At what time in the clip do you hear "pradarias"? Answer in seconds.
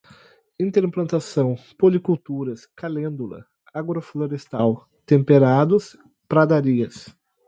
6.27-7.15